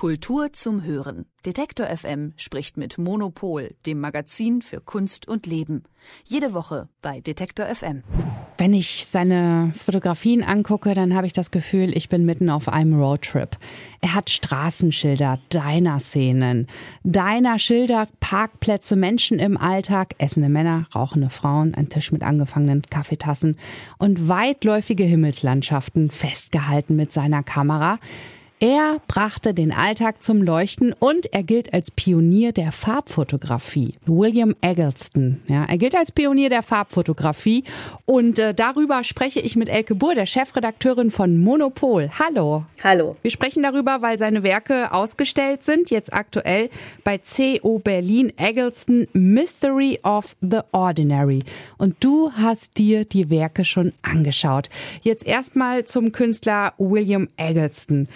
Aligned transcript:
Kultur 0.00 0.50
zum 0.54 0.82
Hören. 0.82 1.26
Detektor 1.44 1.84
FM 1.84 2.32
spricht 2.38 2.78
mit 2.78 2.96
Monopol, 2.96 3.74
dem 3.84 4.00
Magazin 4.00 4.62
für 4.62 4.80
Kunst 4.80 5.28
und 5.28 5.44
Leben. 5.44 5.82
Jede 6.24 6.54
Woche 6.54 6.88
bei 7.02 7.20
Detektor 7.20 7.66
FM. 7.66 8.02
Wenn 8.56 8.72
ich 8.72 9.04
seine 9.04 9.74
Fotografien 9.76 10.42
angucke, 10.42 10.94
dann 10.94 11.14
habe 11.14 11.26
ich 11.26 11.34
das 11.34 11.50
Gefühl, 11.50 11.94
ich 11.94 12.08
bin 12.08 12.24
mitten 12.24 12.48
auf 12.48 12.70
einem 12.70 12.98
Roadtrip. 12.98 13.58
Er 14.00 14.14
hat 14.14 14.30
Straßenschilder, 14.30 15.38
Diner-Szenen, 15.52 16.68
Diner-Schilder, 17.04 18.08
Parkplätze, 18.20 18.96
Menschen 18.96 19.38
im 19.38 19.58
Alltag, 19.58 20.14
essende 20.16 20.48
Männer, 20.48 20.86
rauchende 20.94 21.28
Frauen, 21.28 21.74
ein 21.74 21.90
Tisch 21.90 22.10
mit 22.10 22.22
angefangenen 22.22 22.80
Kaffeetassen 22.88 23.58
und 23.98 24.30
weitläufige 24.30 25.04
Himmelslandschaften 25.04 26.10
festgehalten 26.10 26.96
mit 26.96 27.12
seiner 27.12 27.42
Kamera. 27.42 27.98
Er 28.62 29.00
brachte 29.08 29.54
den 29.54 29.72
Alltag 29.72 30.22
zum 30.22 30.42
Leuchten 30.42 30.92
und 30.98 31.32
er 31.32 31.42
gilt 31.42 31.72
als 31.72 31.90
Pionier 31.90 32.52
der 32.52 32.72
Farbfotografie. 32.72 33.94
William 34.04 34.54
Eggleston. 34.60 35.40
Ja, 35.48 35.64
er 35.64 35.78
gilt 35.78 35.94
als 35.94 36.12
Pionier 36.12 36.50
der 36.50 36.62
Farbfotografie 36.62 37.64
und 38.04 38.38
äh, 38.38 38.52
darüber 38.52 39.02
spreche 39.02 39.40
ich 39.40 39.56
mit 39.56 39.70
Elke 39.70 39.94
Buhr, 39.94 40.14
der 40.14 40.26
Chefredakteurin 40.26 41.10
von 41.10 41.38
Monopol. 41.38 42.10
Hallo. 42.18 42.66
Hallo. 42.84 43.16
Wir 43.22 43.30
sprechen 43.30 43.62
darüber, 43.62 44.02
weil 44.02 44.18
seine 44.18 44.42
Werke 44.42 44.92
ausgestellt 44.92 45.64
sind, 45.64 45.90
jetzt 45.90 46.12
aktuell 46.12 46.68
bei 47.02 47.16
CO 47.16 47.78
Berlin 47.78 48.30
Eggleston 48.36 49.08
Mystery 49.14 50.00
of 50.02 50.36
the 50.42 50.60
Ordinary. 50.72 51.44
Und 51.78 52.04
du 52.04 52.30
hast 52.32 52.76
dir 52.76 53.06
die 53.06 53.30
Werke 53.30 53.64
schon 53.64 53.94
angeschaut. 54.02 54.68
Jetzt 55.00 55.26
erstmal 55.26 55.86
zum 55.86 56.12
Künstler 56.12 56.74
William 56.76 57.30
Eggleston. 57.38 58.06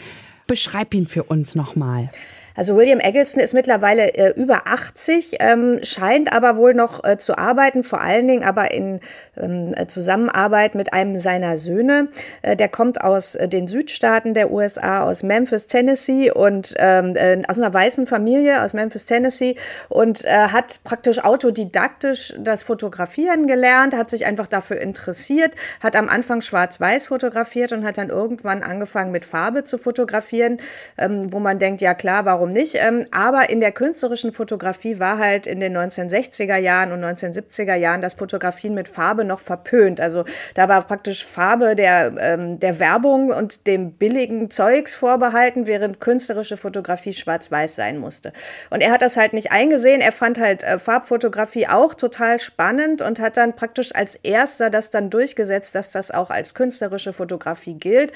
Beschreib 0.47 0.95
ihn 0.95 1.07
für 1.07 1.25
uns 1.25 1.55
nochmal. 1.55 2.11
Also 2.57 2.77
William 2.77 3.01
Eggleston 3.01 3.43
ist 3.43 3.53
mittlerweile 3.53 4.15
äh, 4.15 4.31
über 4.41 4.67
80, 4.67 5.39
ähm, 5.41 5.81
scheint 5.83 6.33
aber 6.33 6.57
wohl 6.57 6.73
noch 6.73 7.03
äh, 7.03 7.19
zu 7.19 7.37
arbeiten, 7.37 7.83
vor 7.83 8.01
allen 8.01 8.29
Dingen 8.29 8.45
aber 8.45 8.71
in 8.71 9.01
ähm, 9.37 9.75
Zusammenarbeit 9.89 10.77
mit 10.77 10.93
einem 10.93 11.19
seiner 11.19 11.59
Söhne. 11.59 12.09
Äh, 12.43 12.57
der 12.57 12.69
kommt 12.69 13.01
aus 13.01 13.35
äh, 13.35 13.49
den 13.49 13.67
Südstaaten 13.67 14.35
der 14.35 14.53
USA, 14.53 15.03
aus 15.03 15.25
Memphis, 15.25 15.67
Tennessee 15.67 16.31
und 16.31 16.75
ähm, 16.79 17.17
äh, 17.17 17.43
aus 17.49 17.59
einer 17.59 17.75
weißen 17.75 18.07
Familie 18.07 18.63
aus 18.63 18.73
Memphis, 18.73 19.07
Tennessee 19.07 19.57
und 19.89 20.25
äh, 20.25 20.29
hat 20.29 20.79
praktisch 20.85 21.25
autodidaktisch 21.25 22.35
das 22.39 22.63
Fotografieren 22.63 23.49
gelernt, 23.49 23.97
hat 23.97 24.11
sich 24.11 24.27
einfach 24.27 24.47
dafür 24.47 24.81
interessiert, 24.81 25.53
hat 25.81 25.97
am 25.97 26.09
Anfang 26.09 26.41
schwarz-weiß 26.41 27.07
fotografiert 27.07 27.73
und 27.73 27.85
hat 27.85 27.99
dann 27.99 28.11
irgendwann 28.11 28.63
angefangen 28.63 29.11
mit 29.11 29.25
Farbe 29.25 29.65
zu 29.65 29.77
fotografieren, 29.77 30.59
ähm, 30.99 31.33
wo 31.33 31.41
man 31.41 31.59
denkt, 31.59 31.81
ja 31.81 31.95
klar, 31.95 32.25
warum 32.25 32.44
warum 32.45 32.53
nicht? 32.53 32.75
Ähm, 32.75 33.07
aber 33.11 33.49
in 33.49 33.63
der 33.63 33.73
künstlerischen 33.73 34.31
Fotografie 34.31 34.99
war 34.99 35.19
halt 35.19 35.47
in 35.47 35.61
den 35.61 35.75
1960er 35.75 36.59
Jahren 36.59 36.93
und 36.93 37.03
1970er 37.03 37.75
Jahren 37.75 38.03
das 38.03 38.15
Fotografieren 38.15 38.75
mit 38.75 38.87
Farbe 38.87 39.25
noch 39.25 39.41
verpönt. 39.41 39.99
Also 39.99 40.27
da 40.53 40.69
war 40.69 40.83
praktisch 40.83 41.25
Farbe 41.25 41.75
der, 41.75 42.13
ähm, 42.19 42.61
der 42.61 42.79
Werbung 42.81 43.31
und 43.31 43.67
dem 43.67 43.93
billigen 43.93 44.51
Zeugs 44.51 44.95
vorbehalten, 44.95 45.67
während 45.67 46.01
künstlerische 46.01 46.59
Fotografie 46.59 47.15
schwarz-weiß 47.15 47.77
sein 47.77 47.97
musste. 47.97 48.35
Und 48.69 48.83
er 48.83 48.93
hat 48.93 49.01
das 49.01 49.17
halt 49.17 49.33
nicht 49.33 49.51
eingesehen. 49.51 50.03
Er 50.03 50.13
fand 50.13 50.39
halt 50.39 50.63
äh, 50.63 50.79
Farbfotografie 50.79 51.67
auch 51.69 51.95
total 51.95 52.41
spannend 52.41 53.01
und 53.01 53.21
hat 53.21 53.39
dann 53.39 53.57
praktisch 53.57 53.95
als 53.95 54.17
erster 54.17 54.69
das 54.69 54.91
dann 54.91 55.09
durchgesetzt, 55.09 55.75
dass 55.75 55.93
das 55.93 56.11
auch 56.11 56.29
als 56.29 56.53
künstlerische 56.53 57.15
Fotografie 57.15 57.75
gilt. 57.75 58.13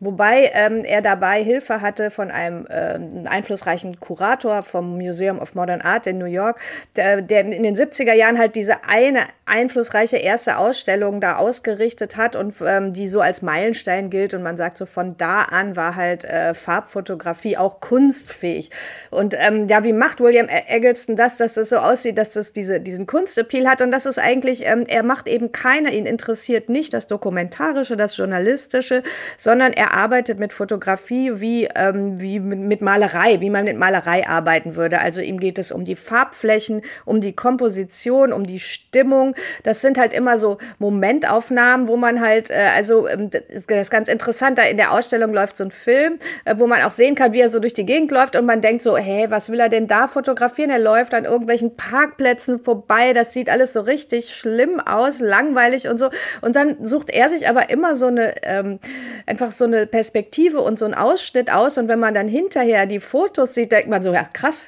Wobei 0.00 0.50
ähm, 0.54 0.84
er 0.84 1.02
dabei 1.02 1.42
Hilfe 1.42 1.80
hatte 1.80 2.10
von 2.10 2.30
einem 2.30 2.66
äh, 2.66 3.28
einflussreichen 3.28 3.98
Kurator 3.98 4.62
vom 4.62 4.96
Museum 4.96 5.38
of 5.38 5.54
Modern 5.54 5.80
Art 5.80 6.06
in 6.06 6.18
New 6.18 6.26
York, 6.26 6.60
der, 6.96 7.22
der 7.22 7.40
in 7.40 7.62
den 7.62 7.74
70er 7.74 8.12
Jahren 8.12 8.38
halt 8.38 8.54
diese 8.54 8.84
eine 8.84 9.20
einflussreiche 9.48 10.16
erste 10.16 10.58
Ausstellung 10.58 11.20
da 11.20 11.36
ausgerichtet 11.36 12.16
hat 12.16 12.36
und 12.36 12.54
ähm, 12.64 12.92
die 12.92 13.08
so 13.08 13.20
als 13.20 13.42
Meilenstein 13.42 14.10
gilt. 14.10 14.34
Und 14.34 14.42
man 14.42 14.56
sagt 14.56 14.78
so, 14.78 14.86
von 14.86 15.16
da 15.16 15.42
an 15.42 15.76
war 15.76 15.96
halt 15.96 16.24
äh, 16.24 16.54
Farbfotografie 16.54 17.56
auch 17.56 17.80
kunstfähig. 17.80 18.70
Und 19.10 19.34
ähm, 19.38 19.68
ja, 19.68 19.84
wie 19.84 19.92
macht 19.92 20.20
William 20.20 20.46
e-, 20.48 20.74
Eggleston 20.74 21.16
das, 21.16 21.36
dass 21.36 21.56
es 21.56 21.70
so 21.70 21.78
aussieht, 21.78 22.18
dass 22.18 22.30
das 22.30 22.52
diese, 22.52 22.80
diesen 22.80 23.06
Kunstappeal 23.06 23.66
hat? 23.66 23.80
Und 23.80 23.90
das 23.90 24.06
ist 24.06 24.18
eigentlich, 24.18 24.66
ähm, 24.66 24.84
er 24.86 25.02
macht 25.02 25.26
eben 25.26 25.52
keiner, 25.52 25.92
ihn 25.92 26.06
interessiert 26.06 26.68
nicht 26.68 26.92
das 26.92 27.06
Dokumentarische, 27.06 27.96
das 27.96 28.16
Journalistische, 28.16 29.02
sondern 29.36 29.72
er 29.72 29.94
arbeitet 29.94 30.38
mit 30.38 30.52
Fotografie 30.52 31.40
wie, 31.40 31.68
ähm, 31.74 32.20
wie 32.20 32.40
mit 32.40 32.80
Malerei, 32.80 33.40
wie 33.40 33.50
man 33.50 33.64
mit 33.64 33.78
Malerei 33.78 34.28
arbeiten 34.28 34.76
würde. 34.76 35.00
Also 35.00 35.20
ihm 35.20 35.40
geht 35.40 35.58
es 35.58 35.72
um 35.72 35.84
die 35.84 35.96
Farbflächen, 35.96 36.82
um 37.04 37.20
die 37.20 37.34
Komposition, 37.34 38.32
um 38.32 38.46
die 38.46 38.60
Stimmung. 38.60 39.34
Das 39.62 39.80
sind 39.80 39.98
halt 39.98 40.12
immer 40.12 40.38
so 40.38 40.58
Momentaufnahmen, 40.78 41.88
wo 41.88 41.96
man 41.96 42.20
halt, 42.20 42.50
äh, 42.50 42.70
also 42.74 43.08
ähm, 43.08 43.30
das 43.30 43.42
ist 43.48 43.90
ganz 43.90 44.08
interessant, 44.08 44.58
da 44.58 44.62
in 44.62 44.76
der 44.76 44.92
Ausstellung 44.92 45.32
läuft 45.32 45.56
so 45.56 45.64
ein 45.64 45.70
Film, 45.70 46.18
äh, 46.44 46.54
wo 46.58 46.66
man 46.66 46.82
auch 46.82 46.90
sehen 46.90 47.14
kann, 47.14 47.32
wie 47.32 47.40
er 47.40 47.48
so 47.50 47.58
durch 47.58 47.74
die 47.74 47.86
Gegend 47.86 48.10
läuft 48.10 48.36
und 48.36 48.46
man 48.46 48.60
denkt 48.60 48.82
so, 48.82 48.96
hey, 48.96 49.30
was 49.30 49.50
will 49.50 49.60
er 49.60 49.68
denn 49.68 49.86
da 49.86 50.06
fotografieren? 50.06 50.70
Er 50.70 50.78
läuft 50.78 51.14
an 51.14 51.24
irgendwelchen 51.24 51.76
Parkplätzen 51.76 52.58
vorbei, 52.58 53.12
das 53.12 53.32
sieht 53.32 53.50
alles 53.50 53.72
so 53.72 53.80
richtig 53.80 54.34
schlimm 54.34 54.80
aus, 54.80 55.20
langweilig 55.20 55.88
und 55.88 55.98
so. 55.98 56.10
Und 56.40 56.56
dann 56.56 56.84
sucht 56.84 57.10
er 57.10 57.30
sich 57.30 57.48
aber 57.48 57.70
immer 57.70 57.96
so 57.96 58.06
eine, 58.06 58.34
ähm, 58.42 58.78
einfach 59.26 59.50
so 59.50 59.64
eine 59.64 59.86
Perspektive 59.86 60.60
und 60.60 60.78
so 60.78 60.84
ein 60.84 60.94
Ausschnitt 60.94 61.52
aus. 61.52 61.78
Und 61.78 61.88
wenn 61.88 61.98
man 61.98 62.14
dann 62.14 62.28
hinterher 62.28 62.86
die 62.86 63.00
Fotos 63.00 63.54
sieht, 63.54 63.72
denkt 63.72 63.88
man 63.88 64.02
so, 64.02 64.12
ja, 64.12 64.28
krass, 64.32 64.66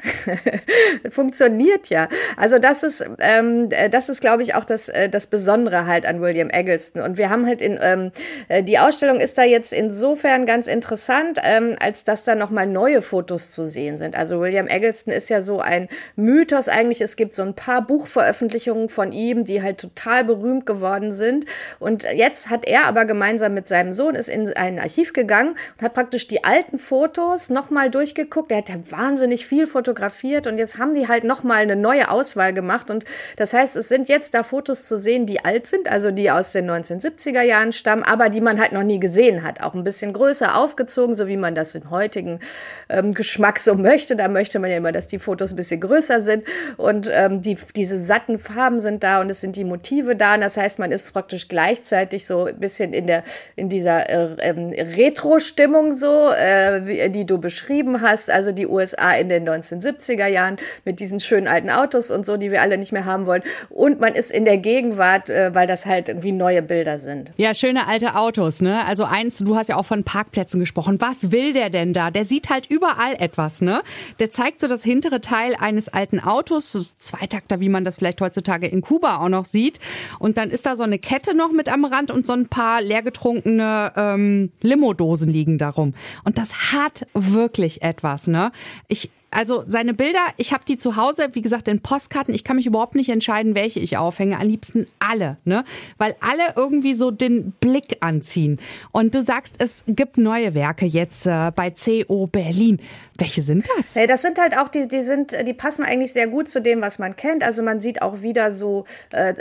funktioniert 1.10 1.88
ja. 1.88 2.08
Also 2.36 2.58
das 2.58 2.82
ist, 2.82 3.04
ähm, 3.20 3.68
das 3.90 4.08
ist, 4.08 4.20
glaube 4.20 4.42
ich, 4.42 4.54
auch 4.54 4.59
das, 4.64 4.88
äh, 4.88 5.08
das 5.08 5.26
Besondere 5.26 5.86
halt 5.86 6.06
an 6.06 6.20
William 6.20 6.50
Eggleston. 6.50 7.02
Und 7.02 7.16
wir 7.16 7.30
haben 7.30 7.46
halt 7.46 7.62
in, 7.62 7.78
ähm, 7.80 8.12
äh, 8.48 8.62
die 8.62 8.78
Ausstellung 8.78 9.20
ist 9.20 9.38
da 9.38 9.44
jetzt 9.44 9.72
insofern 9.72 10.46
ganz 10.46 10.66
interessant, 10.66 11.38
ähm, 11.42 11.76
als 11.78 12.04
dass 12.04 12.24
da 12.24 12.34
nochmal 12.34 12.66
neue 12.66 13.02
Fotos 13.02 13.50
zu 13.50 13.64
sehen 13.64 13.98
sind. 13.98 14.16
Also 14.16 14.40
William 14.40 14.66
Eggleston 14.66 15.12
ist 15.12 15.30
ja 15.30 15.42
so 15.42 15.60
ein 15.60 15.88
Mythos 16.16 16.68
eigentlich. 16.68 17.00
Es 17.00 17.16
gibt 17.16 17.34
so 17.34 17.42
ein 17.42 17.54
paar 17.54 17.86
Buchveröffentlichungen 17.86 18.88
von 18.88 19.12
ihm, 19.12 19.44
die 19.44 19.62
halt 19.62 19.78
total 19.78 20.24
berühmt 20.24 20.66
geworden 20.66 21.12
sind. 21.12 21.46
Und 21.78 22.04
jetzt 22.14 22.50
hat 22.50 22.66
er 22.66 22.86
aber 22.86 23.04
gemeinsam 23.04 23.54
mit 23.54 23.68
seinem 23.68 23.92
Sohn 23.92 24.14
ist 24.14 24.28
in 24.28 24.52
ein 24.54 24.78
Archiv 24.78 25.12
gegangen 25.12 25.56
und 25.76 25.84
hat 25.84 25.94
praktisch 25.94 26.28
die 26.28 26.44
alten 26.44 26.78
Fotos 26.78 27.50
nochmal 27.50 27.90
durchgeguckt. 27.90 28.50
Er 28.50 28.58
hat 28.58 28.68
ja 28.68 28.76
wahnsinnig 28.88 29.46
viel 29.46 29.66
fotografiert 29.66 30.46
und 30.46 30.58
jetzt 30.58 30.78
haben 30.78 30.94
die 30.94 31.08
halt 31.08 31.24
nochmal 31.24 31.62
eine 31.62 31.76
neue 31.76 32.10
Auswahl 32.10 32.52
gemacht. 32.52 32.90
Und 32.90 33.04
das 33.36 33.52
heißt, 33.52 33.76
es 33.76 33.88
sind 33.88 34.08
jetzt 34.08 34.34
da 34.34 34.42
Fotos 34.50 34.84
zu 34.84 34.98
sehen, 34.98 35.26
die 35.26 35.44
alt 35.44 35.68
sind, 35.68 35.88
also 35.88 36.10
die 36.10 36.28
aus 36.28 36.50
den 36.50 36.68
1970er 36.68 37.42
Jahren 37.42 37.72
stammen, 37.72 38.02
aber 38.02 38.30
die 38.30 38.40
man 38.40 38.60
halt 38.60 38.72
noch 38.72 38.82
nie 38.82 38.98
gesehen 38.98 39.44
hat. 39.44 39.60
Auch 39.62 39.74
ein 39.74 39.84
bisschen 39.84 40.12
größer 40.12 40.56
aufgezogen, 40.56 41.14
so 41.14 41.28
wie 41.28 41.36
man 41.36 41.54
das 41.54 41.76
im 41.76 41.88
heutigen 41.88 42.40
ähm, 42.88 43.14
Geschmack 43.14 43.60
so 43.60 43.76
möchte. 43.76 44.16
Da 44.16 44.26
möchte 44.26 44.58
man 44.58 44.68
ja 44.68 44.78
immer, 44.78 44.90
dass 44.90 45.06
die 45.06 45.20
Fotos 45.20 45.52
ein 45.52 45.56
bisschen 45.56 45.80
größer 45.80 46.20
sind 46.20 46.42
und 46.78 47.08
ähm, 47.12 47.42
die, 47.42 47.56
diese 47.76 48.04
satten 48.04 48.40
Farben 48.40 48.80
sind 48.80 49.04
da 49.04 49.20
und 49.20 49.30
es 49.30 49.40
sind 49.40 49.54
die 49.54 49.62
Motive 49.62 50.16
da. 50.16 50.34
Und 50.34 50.40
das 50.40 50.56
heißt, 50.56 50.80
man 50.80 50.90
ist 50.90 51.12
praktisch 51.12 51.46
gleichzeitig 51.46 52.26
so 52.26 52.46
ein 52.46 52.58
bisschen 52.58 52.92
in 52.92 53.06
der 53.06 53.22
in 53.54 53.68
dieser 53.68 54.10
äh, 54.10 54.34
ähm, 54.40 54.70
Retro-Stimmung 54.70 55.96
so, 55.96 56.28
äh, 56.30 57.08
die 57.08 57.24
du 57.24 57.38
beschrieben 57.38 58.00
hast, 58.00 58.28
also 58.30 58.50
die 58.50 58.66
USA 58.66 59.12
in 59.12 59.28
den 59.28 59.48
1970er 59.48 60.26
Jahren 60.26 60.56
mit 60.84 60.98
diesen 60.98 61.20
schönen 61.20 61.46
alten 61.46 61.70
Autos 61.70 62.10
und 62.10 62.26
so, 62.26 62.36
die 62.36 62.50
wir 62.50 62.62
alle 62.62 62.78
nicht 62.78 62.90
mehr 62.90 63.04
haben 63.04 63.26
wollen. 63.26 63.44
Und 63.68 64.00
man 64.00 64.16
ist 64.16 64.32
in 64.39 64.39
der 64.44 64.58
Gegenwart, 64.58 65.30
äh, 65.30 65.54
weil 65.54 65.66
das 65.66 65.86
halt 65.86 66.08
irgendwie 66.08 66.32
neue 66.32 66.62
Bilder 66.62 66.98
sind. 66.98 67.30
Ja, 67.36 67.54
schöne 67.54 67.86
alte 67.86 68.16
Autos, 68.16 68.60
ne? 68.60 68.84
Also 68.84 69.04
eins, 69.04 69.38
du 69.38 69.56
hast 69.56 69.68
ja 69.68 69.76
auch 69.76 69.86
von 69.86 70.04
Parkplätzen 70.04 70.60
gesprochen. 70.60 71.00
Was 71.00 71.30
will 71.30 71.52
der 71.52 71.70
denn 71.70 71.92
da? 71.92 72.10
Der 72.10 72.24
sieht 72.24 72.50
halt 72.50 72.66
überall 72.66 73.14
etwas, 73.18 73.62
ne? 73.62 73.82
Der 74.18 74.30
zeigt 74.30 74.60
so 74.60 74.66
das 74.66 74.84
hintere 74.84 75.20
Teil 75.20 75.54
eines 75.58 75.88
alten 75.88 76.20
Autos, 76.20 76.72
so 76.72 76.84
Zweitakter, 76.96 77.60
wie 77.60 77.68
man 77.68 77.84
das 77.84 77.96
vielleicht 77.96 78.20
heutzutage 78.20 78.66
in 78.66 78.82
Kuba 78.82 79.18
auch 79.18 79.28
noch 79.28 79.44
sieht. 79.44 79.78
Und 80.18 80.36
dann 80.36 80.50
ist 80.50 80.66
da 80.66 80.76
so 80.76 80.82
eine 80.82 80.98
Kette 80.98 81.34
noch 81.34 81.52
mit 81.52 81.70
am 81.72 81.84
Rand 81.84 82.10
und 82.10 82.26
so 82.26 82.32
ein 82.34 82.48
paar 82.48 82.82
leergetrunkene 82.82 83.92
ähm, 83.96 84.52
Limo 84.60 84.90
Limodosen 84.90 85.32
liegen 85.32 85.58
darum. 85.58 85.94
Und 86.24 86.38
das 86.38 86.72
hat 86.72 87.06
wirklich 87.14 87.82
etwas, 87.82 88.26
ne? 88.26 88.50
Ich 88.88 89.10
Also 89.30 89.64
seine 89.66 89.94
Bilder, 89.94 90.20
ich 90.38 90.52
habe 90.52 90.64
die 90.66 90.76
zu 90.76 90.96
Hause, 90.96 91.28
wie 91.32 91.42
gesagt, 91.42 91.68
in 91.68 91.80
Postkarten. 91.80 92.34
Ich 92.34 92.42
kann 92.42 92.56
mich 92.56 92.66
überhaupt 92.66 92.96
nicht 92.96 93.08
entscheiden, 93.10 93.54
welche 93.54 93.78
ich 93.78 93.96
aufhänge. 93.96 94.38
Am 94.38 94.48
liebsten 94.48 94.86
alle, 94.98 95.36
ne? 95.44 95.64
Weil 95.98 96.16
alle 96.20 96.54
irgendwie 96.56 96.94
so 96.94 97.12
den 97.12 97.52
Blick 97.52 97.98
anziehen. 98.00 98.60
Und 98.90 99.14
du 99.14 99.22
sagst, 99.22 99.56
es 99.58 99.84
gibt 99.86 100.18
neue 100.18 100.54
Werke 100.54 100.84
jetzt 100.84 101.26
äh, 101.26 101.52
bei 101.54 101.70
CO 101.70 102.26
Berlin. 102.26 102.80
Welche 103.18 103.42
sind 103.42 103.68
das? 103.76 103.94
Hey, 103.94 104.06
das 104.06 104.22
sind 104.22 104.38
halt 104.38 104.56
auch 104.56 104.68
die, 104.68 104.88
die 104.88 105.02
sind, 105.02 105.36
die 105.46 105.52
passen 105.52 105.84
eigentlich 105.84 106.12
sehr 106.12 106.26
gut 106.26 106.48
zu 106.48 106.60
dem, 106.60 106.80
was 106.80 106.98
man 106.98 107.14
kennt. 107.14 107.44
Also 107.44 107.62
man 107.62 107.80
sieht 107.80 108.02
auch 108.02 108.22
wieder 108.22 108.52
so 108.52 108.84
äh, 109.12 109.34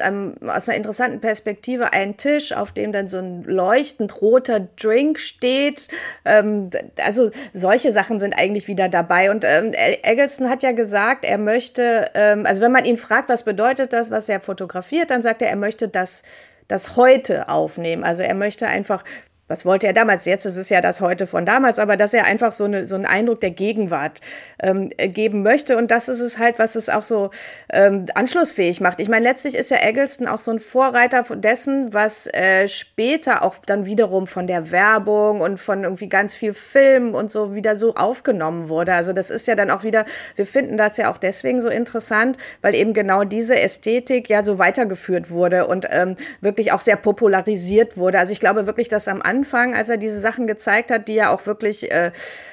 aus 0.46 0.70
einer 0.70 0.78
interessanten 0.78 1.20
Perspektive 1.20 1.94
einen 1.94 2.18
Tisch, 2.18 2.52
auf 2.52 2.72
dem 2.72 2.92
dann 2.92 3.08
so 3.08 3.18
ein 3.18 3.44
leuchtend 3.44 4.22
roter 4.22 4.60
Drink 4.60 5.18
steht. 5.18 5.88
Ähm, 6.26 6.70
also 7.04 7.32
solche 7.54 7.92
Sachen 7.92 8.20
sind 8.20 8.34
eigentlich 8.34 8.68
wieder 8.68 8.88
dabei. 8.90 9.32
Und 9.32 9.46
ähm, 9.46 9.74
Eggleston 9.80 10.50
hat 10.50 10.64
ja 10.64 10.72
gesagt, 10.72 11.26
er 11.26 11.38
möchte, 11.38 12.12
ähm, 12.14 12.46
also 12.46 12.62
wenn 12.62 12.72
man 12.72 12.86
ihn 12.86 12.98
fragt, 12.98 13.30
was 13.30 13.44
bedeutet 13.44 13.94
das, 13.94 14.12
was 14.12 14.30
er 14.30 14.40
fotografiert, 14.40 15.12
dann 15.12 15.22
sagt 15.22 15.42
er, 15.42 15.50
er 15.50 15.56
möchte 15.56 15.88
das 15.88 16.24
das 16.70 16.96
heute 16.96 17.50
aufnehmen. 17.50 18.04
Also 18.06 18.22
er 18.22 18.36
möchte 18.36 18.68
einfach 18.68 19.04
was 19.50 19.66
wollte 19.66 19.88
er 19.88 19.94
damals? 19.94 20.26
Jetzt 20.26 20.46
ist 20.46 20.58
es 20.58 20.70
ja 20.70 20.80
das 20.80 21.02
heute 21.02 21.26
von 21.26 21.46
damals, 21.46 21.80
aber 21.80 21.98
dass 21.98 22.14
er 22.14 22.26
einfach 22.26 22.54
so, 22.54 22.66
eine, 22.66 22.86
so 22.86 22.94
einen 22.94 23.08
Eindruck 23.08 23.42
der 23.42 23.50
Gegenwart 23.50 24.22
ähm, 24.62 24.90
geben 24.90 25.42
möchte. 25.42 25.76
Und 25.76 25.90
das 25.90 26.08
ist 26.08 26.20
es 26.20 26.38
halt, 26.38 26.60
was 26.60 26.76
es 26.76 26.88
auch 26.88 27.02
so 27.02 27.32
ähm, 27.74 28.06
anschlussfähig 28.14 28.80
macht. 28.80 29.02
Ich 29.02 29.10
meine, 29.10 29.24
letztlich 29.24 29.56
ist 29.56 29.72
ja 29.72 29.78
Eggleston 29.78 30.28
auch 30.28 30.38
so 30.38 30.52
ein 30.52 30.60
Vorreiter 30.60 31.24
dessen, 31.36 31.92
was 31.94 32.28
äh, 32.28 32.68
später 32.68 33.42
auch 33.42 33.56
dann 33.66 33.86
wiederum 33.86 34.28
von 34.28 34.46
der 34.46 34.70
Werbung 34.70 35.42
und 35.42 35.58
von 35.58 35.84
irgendwie 35.84 36.10
ganz 36.10 36.36
viel 36.36 36.54
Film 36.54 37.16
und 37.16 37.32
so 37.32 37.56
wieder 37.56 37.76
so 37.76 37.96
aufgenommen 37.96 38.70
wurde. 38.70 38.94
Also 38.94 39.14
das 39.14 39.32
ist 39.32 39.48
ja 39.48 39.56
dann 39.56 39.72
auch 39.72 39.84
wieder, 39.84 40.06
wir 40.36 40.46
finden 40.46 40.78
das 40.78 40.98
ja 40.98 41.12
auch 41.12 41.18
deswegen 41.18 41.60
so 41.60 41.70
interessant, 41.70 42.38
weil 42.62 42.76
eben 42.76 42.94
genau 42.94 43.24
diese 43.24 43.60
Ästhetik 43.60 44.30
ja 44.30 44.44
so 44.44 44.60
weitergeführt 44.60 45.32
wurde 45.32 45.66
und 45.66 45.88
ähm, 45.90 46.18
wirklich 46.40 46.72
auch 46.72 46.82
sehr 46.82 46.98
popularisiert 46.98 47.98
wurde. 47.98 48.20
Also 48.20 48.32
ich 48.32 48.40
glaube 48.40 48.68
wirklich, 48.68 48.90
dass 48.90 49.08
am 49.08 49.24
Anfang 49.24 49.39
Anfang, 49.40 49.74
als 49.74 49.88
er 49.88 49.98
diese 49.98 50.20
Sachen 50.20 50.48
gezeigt 50.48 50.92
hat, 50.92 51.08
die 51.08 51.16
ja 51.16 51.30
auch 51.30 51.46
wirklich 51.46 51.90
äh, 51.92 52.12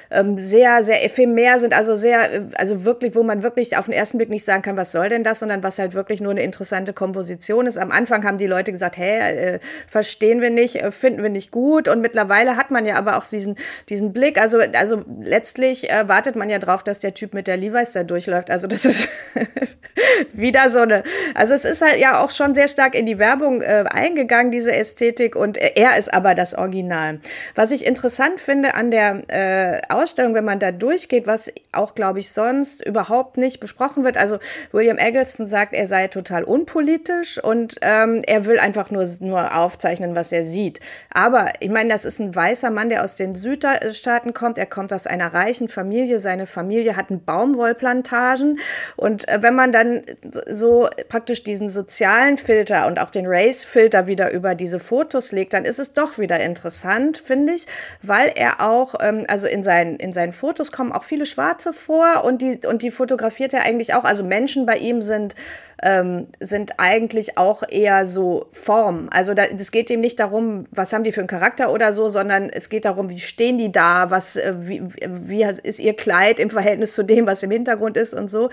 ähm, 0.09 0.37
sehr, 0.37 0.85
sehr 0.85 1.03
ephemer 1.03 1.59
sind, 1.59 1.73
also 1.73 1.95
sehr, 1.95 2.33
äh, 2.33 2.41
also 2.55 2.85
wirklich, 2.85 3.13
wo 3.13 3.23
man 3.23 3.43
wirklich 3.43 3.75
auf 3.75 3.85
den 3.85 3.93
ersten 3.93 4.17
Blick 4.17 4.29
nicht 4.29 4.45
sagen 4.45 4.61
kann, 4.61 4.77
was 4.77 4.93
soll 4.93 5.09
denn 5.09 5.23
das, 5.23 5.39
sondern 5.39 5.63
was 5.63 5.79
halt 5.79 5.93
wirklich 5.93 6.21
nur 6.21 6.31
eine 6.31 6.43
interessante 6.43 6.93
Komposition 6.93 7.67
ist. 7.67 7.77
Am 7.77 7.91
Anfang 7.91 8.23
haben 8.23 8.37
die 8.37 8.47
Leute 8.47 8.71
gesagt, 8.71 8.97
hä, 8.97 9.17
äh, 9.17 9.59
verstehen 9.87 10.39
wir 10.39 10.49
nicht, 10.49 10.77
äh, 10.77 10.91
finden 10.91 11.23
wir 11.23 11.29
nicht 11.29 11.51
gut. 11.51 11.89
Und 11.89 12.01
mittlerweile 12.01 12.55
hat 12.55 12.71
man 12.71 12.85
ja 12.85 12.95
aber 12.95 13.17
auch 13.17 13.25
diesen, 13.25 13.57
diesen 13.89 14.13
Blick. 14.13 14.39
Also, 14.39 14.59
also 14.73 15.03
letztlich 15.21 15.89
äh, 15.89 16.07
wartet 16.07 16.37
man 16.37 16.49
ja 16.49 16.59
drauf, 16.59 16.83
dass 16.83 16.99
der 16.99 17.13
Typ 17.13 17.33
mit 17.33 17.47
der 17.47 17.57
Levi's 17.57 17.91
da 17.91 18.03
durchläuft. 18.03 18.49
Also 18.49 18.67
das 18.67 18.85
ist 18.85 19.09
wieder 20.33 20.69
so 20.69 20.79
eine, 20.79 21.03
also 21.35 21.53
es 21.53 21.65
ist 21.65 21.81
halt 21.81 21.99
ja 21.99 22.23
auch 22.23 22.29
schon 22.29 22.55
sehr 22.55 22.69
stark 22.69 22.95
in 22.95 23.05
die 23.05 23.19
Werbung 23.19 23.61
äh, 23.61 23.83
eingegangen, 23.89 24.51
diese 24.51 24.73
Ästhetik. 24.73 25.35
Und 25.35 25.57
er 25.57 25.97
ist 25.97 26.13
aber 26.13 26.33
das 26.33 26.53
Original 26.53 26.76
Original. 26.77 27.19
Was 27.55 27.71
ich 27.71 27.85
interessant 27.85 28.39
finde 28.39 28.75
an 28.75 28.91
der 28.91 29.23
äh, 29.29 29.81
Ausstellung, 29.89 30.35
wenn 30.35 30.45
man 30.45 30.59
da 30.59 30.71
durchgeht, 30.71 31.25
was 31.27 31.51
auch, 31.71 31.95
glaube 31.95 32.19
ich, 32.19 32.31
sonst 32.31 32.85
überhaupt 32.85 33.37
nicht 33.37 33.59
besprochen 33.59 34.03
wird. 34.03 34.17
Also 34.17 34.39
William 34.71 34.97
Eggleston 34.97 35.47
sagt, 35.47 35.73
er 35.73 35.87
sei 35.87 36.07
total 36.07 36.43
unpolitisch 36.43 37.43
und 37.43 37.77
ähm, 37.81 38.21
er 38.25 38.45
will 38.45 38.59
einfach 38.59 38.91
nur, 38.91 39.07
nur 39.21 39.55
aufzeichnen, 39.55 40.15
was 40.15 40.31
er 40.31 40.43
sieht. 40.43 40.79
Aber 41.11 41.53
ich 41.59 41.69
meine, 41.69 41.89
das 41.89 42.05
ist 42.05 42.19
ein 42.19 42.35
weißer 42.35 42.69
Mann, 42.69 42.89
der 42.89 43.03
aus 43.03 43.15
den 43.15 43.35
Südstaaten 43.35 44.33
kommt. 44.33 44.57
Er 44.57 44.65
kommt 44.65 44.93
aus 44.93 45.07
einer 45.07 45.33
reichen 45.33 45.67
Familie. 45.67 46.19
Seine 46.19 46.45
Familie 46.45 46.95
hat 46.95 47.07
Baumwollplantagen. 47.25 48.59
Und 48.95 49.27
äh, 49.27 49.41
wenn 49.41 49.55
man 49.55 49.71
dann 49.71 50.03
so 50.49 50.89
praktisch 51.09 51.43
diesen 51.43 51.69
sozialen 51.69 52.37
Filter 52.37 52.85
und 52.87 52.99
auch 52.99 53.09
den 53.09 53.25
Race-Filter 53.25 54.07
wieder 54.07 54.31
über 54.31 54.55
diese 54.55 54.79
Fotos 54.79 55.31
legt, 55.31 55.53
dann 55.53 55.65
ist 55.65 55.79
es 55.79 55.93
doch 55.93 56.17
wieder 56.17 56.39
interessant 56.39 56.66
interessant, 56.67 57.17
finde 57.17 57.53
ich, 57.53 57.65
weil 58.01 58.31
er 58.35 58.59
auch, 58.61 58.95
ähm, 58.99 59.23
also 59.29 59.47
in 59.47 59.63
seinen, 59.63 59.95
in 59.95 60.11
seinen 60.11 60.33
Fotos 60.33 60.71
kommen 60.71 60.91
auch 60.91 61.05
viele 61.05 61.25
Schwarze 61.25 61.71
vor 61.71 62.25
und 62.25 62.41
die, 62.41 62.59
und 62.67 62.81
die 62.81 62.91
fotografiert 62.91 63.53
er 63.53 63.63
eigentlich 63.63 63.93
auch. 63.93 64.03
Also 64.03 64.23
Menschen 64.23 64.65
bei 64.65 64.75
ihm 64.75 65.01
sind, 65.01 65.35
ähm, 65.83 66.27
sind 66.39 66.73
eigentlich 66.77 67.37
auch 67.37 67.63
eher 67.67 68.07
so 68.07 68.47
Form. 68.51 69.09
Also 69.11 69.33
es 69.33 69.71
geht 69.71 69.89
ihm 69.89 70.01
nicht 70.01 70.19
darum, 70.19 70.65
was 70.71 70.91
haben 70.91 71.03
die 71.03 71.11
für 71.11 71.21
einen 71.21 71.27
Charakter 71.27 71.71
oder 71.71 71.93
so, 71.93 72.07
sondern 72.07 72.49
es 72.49 72.69
geht 72.69 72.85
darum, 72.85 73.09
wie 73.09 73.19
stehen 73.19 73.57
die 73.57 73.71
da, 73.71 74.09
was, 74.09 74.35
äh, 74.35 74.53
wie, 74.59 74.81
wie 75.05 75.43
ist 75.43 75.79
ihr 75.79 75.95
Kleid 75.95 76.39
im 76.39 76.49
Verhältnis 76.49 76.93
zu 76.93 77.03
dem, 77.03 77.27
was 77.27 77.43
im 77.43 77.51
Hintergrund 77.51 77.97
ist 77.97 78.13
und 78.13 78.29
so. 78.29 78.49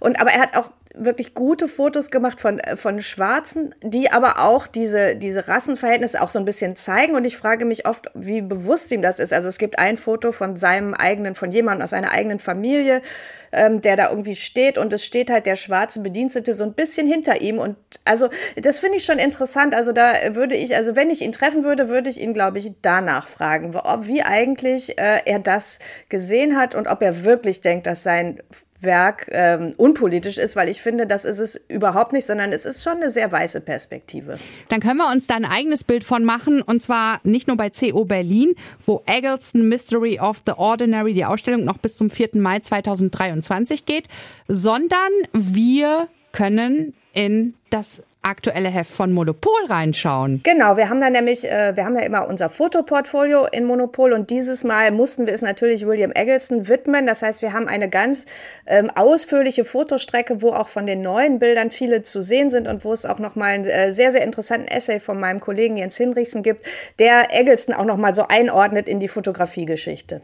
Und 0.00 0.20
aber 0.20 0.32
er 0.32 0.40
hat 0.40 0.56
auch 0.56 0.70
wirklich 0.94 1.34
gute 1.34 1.66
Fotos 1.66 2.10
gemacht 2.10 2.40
von, 2.40 2.60
äh, 2.60 2.76
von 2.76 3.02
Schwarzen, 3.02 3.74
die 3.82 4.10
aber 4.10 4.38
auch 4.38 4.66
diese, 4.66 5.16
diese 5.16 5.48
Rassenverhältnisse 5.48 6.22
auch 6.22 6.28
so 6.28 6.38
ein 6.38 6.44
bisschen 6.44 6.76
zeigen. 6.76 7.14
Und 7.14 7.24
ich 7.24 7.36
frage 7.36 7.64
mich 7.64 7.86
oft, 7.86 8.10
wie 8.14 8.40
bewusst 8.40 8.92
ihm 8.92 9.02
das 9.02 9.18
ist. 9.18 9.32
Also 9.32 9.48
es 9.48 9.58
gibt 9.58 9.78
ein 9.78 9.96
Foto 9.96 10.30
von 10.32 10.56
seinem 10.56 10.94
eigenen, 10.94 11.34
von 11.34 11.50
jemandem 11.50 11.82
aus 11.82 11.90
seiner 11.90 12.12
eigenen 12.12 12.38
Familie, 12.38 13.02
ähm, 13.50 13.80
der 13.80 13.96
da 13.96 14.10
irgendwie 14.10 14.36
steht 14.36 14.78
und 14.78 14.92
es 14.92 15.04
steht 15.04 15.30
halt 15.30 15.46
der 15.46 15.56
schwarze 15.56 16.00
Bedienstete 16.00 16.54
so 16.64 16.70
ein 16.70 16.74
bisschen 16.74 17.06
hinter 17.06 17.40
ihm. 17.40 17.58
Und 17.58 17.76
also 18.04 18.28
das 18.56 18.78
finde 18.78 18.96
ich 18.96 19.04
schon 19.04 19.18
interessant. 19.18 19.74
Also 19.74 19.92
da 19.92 20.34
würde 20.34 20.56
ich, 20.56 20.74
also 20.74 20.96
wenn 20.96 21.10
ich 21.10 21.22
ihn 21.22 21.32
treffen 21.32 21.64
würde, 21.64 21.88
würde 21.88 22.08
ich 22.10 22.20
ihn, 22.20 22.34
glaube 22.34 22.58
ich, 22.58 22.72
danach 22.82 23.28
fragen, 23.28 23.76
ob, 23.76 24.06
wie 24.06 24.22
eigentlich 24.22 24.98
äh, 24.98 25.20
er 25.24 25.38
das 25.38 25.78
gesehen 26.08 26.56
hat 26.56 26.74
und 26.74 26.88
ob 26.88 27.02
er 27.02 27.24
wirklich 27.24 27.60
denkt, 27.60 27.86
dass 27.86 28.02
sein 28.02 28.40
Werk 28.84 29.28
ähm, 29.30 29.74
unpolitisch 29.76 30.38
ist, 30.38 30.56
weil 30.56 30.68
ich 30.68 30.80
finde, 30.80 31.06
das 31.06 31.24
ist 31.24 31.38
es 31.38 31.56
überhaupt 31.68 32.12
nicht, 32.12 32.26
sondern 32.26 32.52
es 32.52 32.64
ist 32.64 32.82
schon 32.82 32.98
eine 32.98 33.10
sehr 33.10 33.32
weiße 33.32 33.60
Perspektive. 33.62 34.38
Dann 34.68 34.80
können 34.80 34.98
wir 34.98 35.10
uns 35.10 35.26
da 35.26 35.34
ein 35.34 35.44
eigenes 35.44 35.84
Bild 35.84 36.04
von 36.04 36.24
machen 36.24 36.62
und 36.62 36.82
zwar 36.82 37.20
nicht 37.24 37.48
nur 37.48 37.56
bei 37.56 37.70
CO 37.70 38.04
Berlin, 38.04 38.54
wo 38.84 39.02
Eggleston 39.06 39.68
Mystery 39.68 40.20
of 40.20 40.42
the 40.46 40.52
Ordinary, 40.52 41.14
die 41.14 41.24
Ausstellung 41.24 41.64
noch 41.64 41.78
bis 41.78 41.96
zum 41.96 42.10
4. 42.10 42.30
Mai 42.34 42.60
2023 42.60 43.86
geht, 43.86 44.08
sondern 44.48 45.10
wir 45.32 46.08
können 46.34 46.94
in 47.12 47.54
das 47.70 48.02
aktuelle 48.22 48.70
Heft 48.70 48.90
von 48.90 49.12
Monopol 49.12 49.66
reinschauen. 49.68 50.40
Genau, 50.42 50.76
wir 50.76 50.88
haben 50.88 51.00
da 51.00 51.10
nämlich, 51.10 51.48
äh, 51.48 51.76
wir 51.76 51.84
haben 51.84 51.94
ja 51.94 52.02
immer 52.02 52.26
unser 52.26 52.48
Fotoportfolio 52.48 53.46
in 53.46 53.64
Monopol 53.64 54.12
und 54.12 54.30
dieses 54.30 54.64
Mal 54.64 54.90
mussten 54.90 55.26
wir 55.26 55.34
es 55.34 55.42
natürlich 55.42 55.86
William 55.86 56.10
Eggleston 56.10 56.66
widmen. 56.66 57.06
Das 57.06 57.22
heißt, 57.22 57.42
wir 57.42 57.52
haben 57.52 57.68
eine 57.68 57.88
ganz 57.88 58.24
ähm, 58.66 58.90
ausführliche 58.90 59.64
Fotostrecke, 59.64 60.40
wo 60.40 60.50
auch 60.50 60.68
von 60.68 60.86
den 60.86 61.02
neuen 61.02 61.38
Bildern 61.38 61.70
viele 61.70 62.02
zu 62.02 62.22
sehen 62.22 62.50
sind 62.50 62.66
und 62.66 62.84
wo 62.84 62.92
es 62.92 63.04
auch 63.04 63.18
nochmal 63.18 63.52
einen 63.52 63.66
äh, 63.66 63.92
sehr, 63.92 64.10
sehr 64.10 64.24
interessanten 64.24 64.68
Essay 64.68 65.00
von 65.00 65.20
meinem 65.20 65.40
Kollegen 65.40 65.76
Jens 65.76 65.96
Hinrichsen 65.96 66.42
gibt, 66.42 66.64
der 66.98 67.32
Eggleston 67.38 67.74
auch 67.74 67.84
nochmal 67.84 68.14
so 68.14 68.26
einordnet 68.26 68.88
in 68.88 69.00
die 69.00 69.08
Fotografiegeschichte 69.08 70.22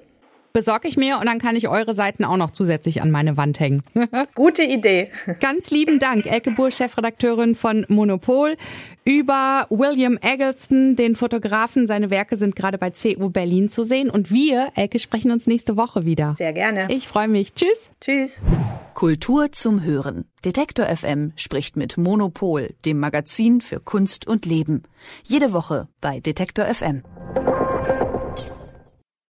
besorge 0.52 0.88
ich 0.88 0.96
mir 0.96 1.18
und 1.18 1.26
dann 1.26 1.38
kann 1.38 1.56
ich 1.56 1.68
eure 1.68 1.94
Seiten 1.94 2.24
auch 2.24 2.36
noch 2.36 2.50
zusätzlich 2.50 3.02
an 3.02 3.10
meine 3.10 3.36
Wand 3.36 3.60
hängen. 3.60 3.82
Gute 4.34 4.62
Idee. 4.62 5.10
Ganz 5.40 5.70
lieben 5.70 5.98
Dank, 5.98 6.26
Elke 6.26 6.50
Buhr, 6.50 6.70
Chefredakteurin 6.70 7.54
von 7.54 7.86
Monopol, 7.88 8.56
über 9.04 9.66
William 9.70 10.18
Eggleston, 10.20 10.96
den 10.96 11.16
Fotografen. 11.16 11.86
Seine 11.86 12.10
Werke 12.10 12.36
sind 12.36 12.54
gerade 12.56 12.78
bei 12.78 12.90
CU 12.90 13.30
Berlin 13.30 13.68
zu 13.68 13.84
sehen. 13.84 14.10
Und 14.10 14.30
wir, 14.30 14.70
Elke, 14.76 14.98
sprechen 14.98 15.30
uns 15.30 15.46
nächste 15.46 15.76
Woche 15.76 16.04
wieder. 16.04 16.34
Sehr 16.36 16.52
gerne. 16.52 16.86
Ich 16.90 17.08
freue 17.08 17.28
mich. 17.28 17.54
Tschüss. 17.54 17.90
Tschüss. 18.00 18.42
Kultur 18.94 19.52
zum 19.52 19.82
Hören. 19.82 20.26
Detektor 20.44 20.86
FM 20.86 21.32
spricht 21.36 21.76
mit 21.76 21.96
Monopol, 21.96 22.74
dem 22.84 22.98
Magazin 22.98 23.60
für 23.60 23.80
Kunst 23.80 24.26
und 24.26 24.46
Leben. 24.46 24.82
Jede 25.22 25.52
Woche 25.52 25.88
bei 26.00 26.20
Detektor 26.20 26.66
FM. 26.66 27.02